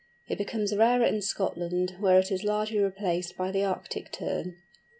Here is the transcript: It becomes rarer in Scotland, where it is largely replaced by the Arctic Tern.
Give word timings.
It 0.27 0.39
becomes 0.39 0.75
rarer 0.75 1.05
in 1.05 1.21
Scotland, 1.21 1.97
where 1.99 2.17
it 2.17 2.31
is 2.31 2.43
largely 2.43 2.79
replaced 2.79 3.37
by 3.37 3.51
the 3.51 3.63
Arctic 3.63 4.11
Tern. 4.11 4.57